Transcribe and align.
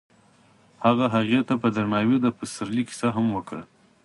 هغه 0.85 1.05
هغې 1.15 1.39
ته 1.47 1.53
په 1.61 1.67
درناوي 1.75 2.17
د 2.21 2.27
پسرلی 2.37 2.83
کیسه 2.89 3.07
هم 3.15 3.27
وکړه. 3.35 3.63